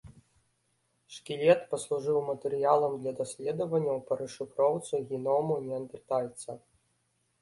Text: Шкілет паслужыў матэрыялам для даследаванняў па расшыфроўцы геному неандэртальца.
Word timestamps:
Шкілет 1.17 1.59
паслужыў 1.73 2.17
матэрыялам 2.31 2.93
для 3.03 3.13
даследаванняў 3.21 3.97
па 4.07 4.13
расшыфроўцы 4.25 4.93
геному 5.11 5.53
неандэртальца. 5.67 6.49